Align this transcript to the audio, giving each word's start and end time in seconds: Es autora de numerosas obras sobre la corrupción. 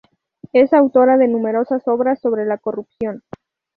Es 0.51 0.73
autora 0.73 1.17
de 1.17 1.27
numerosas 1.27 1.87
obras 1.87 2.19
sobre 2.19 2.43
la 2.45 2.57
corrupción. 2.57 3.21